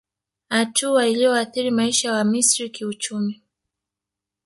Hatua 0.49 1.07
iliyoathiri 1.07 1.71
maisha 1.71 2.07
ya 2.07 2.13
Wamisri 2.15 2.69
kiuchumi 2.69 3.41